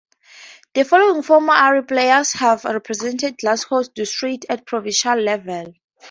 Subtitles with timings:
[0.73, 5.75] The following former Ayr players have represented Glasgow District at provincial level.